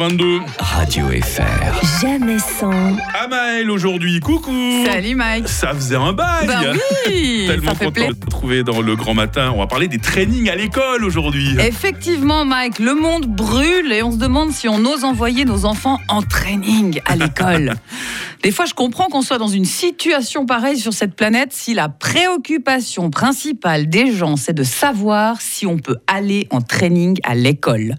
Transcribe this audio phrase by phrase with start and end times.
[0.00, 0.40] 22.
[0.58, 2.00] Radio FR.
[2.00, 2.96] Jamais sans.
[3.22, 4.50] Amaël aujourd'hui, coucou
[4.86, 5.46] Salut Mike.
[5.46, 6.72] Ça faisait un bail Bah
[7.06, 8.14] oui, Tellement ça fait content plaisir.
[8.14, 9.52] de te retrouver dans le grand matin.
[9.54, 11.54] On va parler des trainings à l'école aujourd'hui.
[11.60, 16.00] Effectivement, Mike, le monde brûle et on se demande si on ose envoyer nos enfants
[16.08, 17.74] en training à l'école.
[18.42, 21.90] Des fois, je comprends qu'on soit dans une situation pareille sur cette planète si la
[21.90, 27.96] préoccupation principale des gens, c'est de savoir si on peut aller en training à l'école.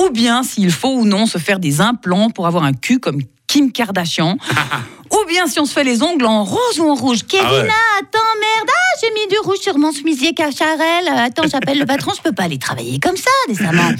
[0.00, 3.20] Ou bien s'il faut ou non se faire des implants pour avoir un cul comme
[3.46, 4.36] Kim Kardashian.
[5.12, 7.20] ou bien si on se fait les ongles en rose ou en rouge.
[7.40, 7.60] Ah ouais.
[7.60, 11.06] attends, merde, ah, j'ai mis du rouge sur mon chemisier cacharel.
[11.08, 13.90] Attends, j'appelle le patron, je peux pas aller travailler comme ça, décemment.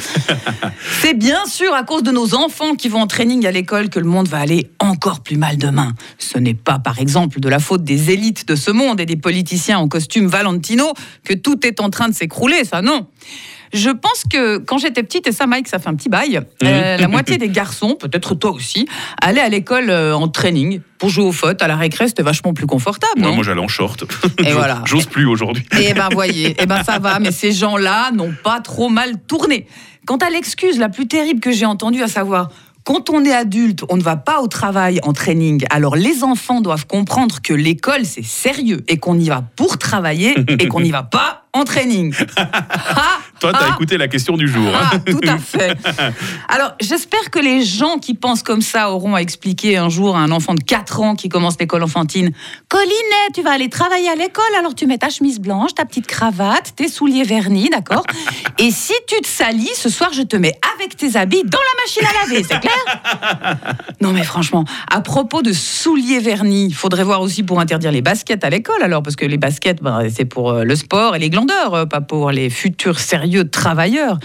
[1.02, 4.00] C'est bien sûr à cause de nos enfants qui vont en training à l'école que
[4.00, 5.92] le monde va aller encore plus mal demain.
[6.18, 9.16] Ce n'est pas, par exemple, de la faute des élites de ce monde et des
[9.16, 10.92] politiciens en costume Valentino
[11.24, 13.06] que tout est en train de s'écrouler, ça non.
[13.74, 16.96] Je pense que quand j'étais petite, et ça Mike, ça fait un petit bail, euh,
[16.96, 18.88] la moitié des garçons, peut-être toi aussi,
[19.20, 21.60] allaient à l'école euh, en training pour jouer au foot.
[21.60, 23.24] À la récré, c'était vachement plus confortable.
[23.24, 24.04] Ouais, moi j'allais en short.
[24.38, 24.82] Et voilà.
[24.84, 25.66] J'ose plus aujourd'hui.
[25.78, 29.66] Eh ben voyez, eh ben ça va, mais ces gens-là n'ont pas trop mal tourné.
[30.06, 32.50] Quant à l'excuse la plus terrible que j'ai entendue, à savoir
[32.84, 35.64] quand on est adulte, on ne va pas au travail en training.
[35.70, 40.34] Alors les enfants doivent comprendre que l'école c'est sérieux et qu'on y va pour travailler
[40.60, 42.14] et qu'on n'y va pas en training.
[42.96, 44.74] Ah, Toi, t'as ah, écouté la question du jour.
[44.74, 44.88] hein.
[44.90, 45.76] ah, tout à fait.
[46.48, 50.20] Alors, j'espère que les gens qui pensent comme ça auront à expliquer un jour à
[50.20, 52.30] un enfant de 4 ans qui commence l'école enfantine
[52.68, 52.88] Colline,
[53.34, 56.72] tu vas aller travailler à l'école, alors tu mets ta chemise blanche, ta petite cravate,
[56.74, 58.04] tes souliers vernis, d'accord?
[58.58, 61.82] Et si tu te salis, ce soir, je te mets avec tes habits dans la
[61.82, 63.56] machine à laver, c'est clair?
[64.00, 68.02] Non, mais franchement, à propos de souliers vernis, il faudrait voir aussi pour interdire les
[68.02, 71.18] baskets à l'école, alors, parce que les baskets, ben, c'est pour euh, le sport et
[71.18, 74.18] les glandeurs, euh, pas pour les futurs sérieux travailleurs.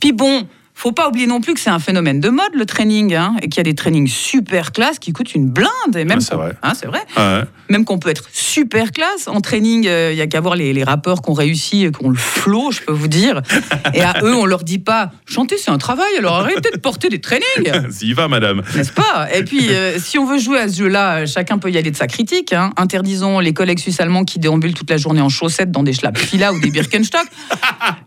[0.00, 0.46] Puis bon,
[0.80, 3.48] faut pas oublier non plus que c'est un phénomène de mode, le training, hein, et
[3.48, 5.68] qu'il y a des trainings super classe qui coûtent une blinde.
[5.94, 6.52] Et même Ouais, c'est qu'on- vrai.
[6.62, 7.00] hein, c'est vrai.
[7.16, 7.42] Ouais.
[7.68, 10.82] Même qu'on peut être super classe en training, il y a qu'à voir les, les
[10.84, 13.42] rappeurs qui ont réussi, euh, qui ont le flow, je peux vous dire.
[13.94, 17.08] Et à eux, on leur dit pas chanter, c'est un travail, alors arrêtez de porter
[17.10, 17.70] des trainings.
[17.90, 18.62] S'y va, madame.
[18.74, 19.28] N'est-ce pas?
[19.34, 21.90] Et puis, euh, si on veut jouer à ce jeu-là, euh, chacun peut y aller
[21.90, 22.52] de sa critique.
[22.52, 22.72] hein.
[22.76, 26.58] Interdisons les collègues suisses-allemands qui déambulent toute la journée en chaussettes dans des Schlappfila ou
[26.60, 27.26] des Birkenstock.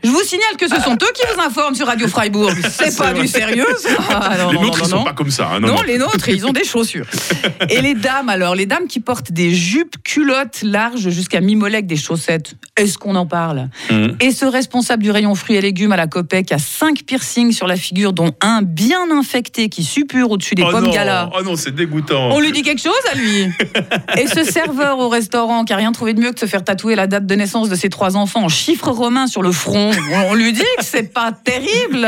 [0.03, 2.53] Je vous signale que ce sont eux qui vous informent sur Radio Freiburg.
[2.71, 3.89] C'est pas du sérieux, ça.
[4.09, 5.49] Ah, non, les non, nôtres, non, ils sont pas comme ça.
[5.53, 7.07] hein, Non, les nôtres, ils ont des chaussures.
[7.69, 11.95] Et les dames, alors, les dames qui portent des jupes, culottes larges jusqu'à mi-mollet des
[11.97, 14.17] chaussettes, est-ce qu'on en parle Mhm.
[14.21, 17.67] Et ce responsable du rayon fruits et légumes à la Copec a cinq piercings sur
[17.67, 21.29] la figure, dont un bien infecté qui suppure au-dessus des oh pommes gala.
[21.37, 22.29] oh non, c'est dégoûtant.
[22.31, 23.47] On lui dit quelque chose à lui
[24.17, 26.63] Et ce serveur au restaurant qui a rien trouvé de mieux que de se faire
[26.63, 29.91] tatouer la date de naissance de ses trois enfants en chiffres romains sur le front,
[30.29, 32.07] on lui dit que c'est pas terrible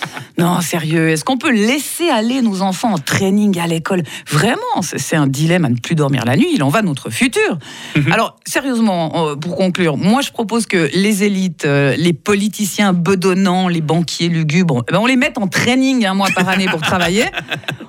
[0.38, 4.02] Non, sérieux, est-ce qu'on peut laisser aller nos enfants en training à l'école?
[4.30, 7.08] Vraiment, c'est un dilemme à ne plus dormir la nuit, il en va de notre
[7.08, 7.58] futur.
[8.10, 13.68] Alors, sérieusement, euh, pour conclure, moi je propose que les élites, euh, les politiciens bedonnants,
[13.68, 16.82] les banquiers lugubres, eh ben, on les mette en training un mois par année pour
[16.82, 17.24] travailler.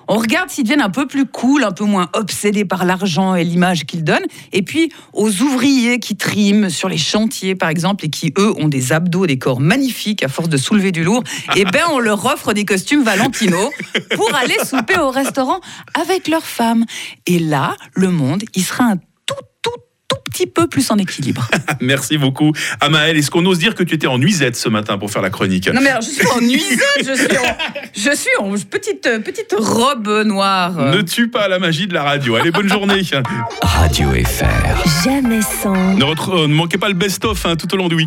[0.07, 3.43] On regarde s'ils deviennent un peu plus cool, un peu moins obsédés par l'argent et
[3.43, 4.25] l'image qu'ils donnent.
[4.53, 8.67] Et puis aux ouvriers qui triment sur les chantiers, par exemple, et qui, eux, ont
[8.67, 11.23] des abdos, des corps magnifiques à force de soulever du lourd,
[11.55, 13.57] eh ben on leur offre des costumes Valentino
[14.15, 15.59] pour aller souper au restaurant
[15.93, 16.85] avec leurs femmes.
[17.25, 18.97] Et là, le monde, il sera un
[20.37, 21.47] petit peu plus en équilibre.
[21.81, 22.51] Merci beaucoup.
[22.79, 25.29] Amaël, est-ce qu'on ose dire que tu étais en nuisette ce matin pour faire la
[25.31, 27.57] chronique Non mais alors, je suis en nuisette, je suis en,
[27.95, 30.73] je suis en petite, petite robe noire.
[30.91, 32.35] Ne tue pas la magie de la radio.
[32.35, 33.01] Allez, bonne journée.
[33.63, 35.03] Radio FR.
[35.03, 35.95] Jamais sans.
[35.95, 37.95] ne, retrouve- ne manquez pas le best-of hein, tout au long du week